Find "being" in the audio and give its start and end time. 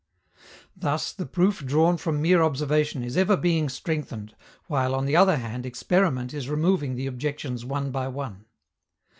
3.37-3.69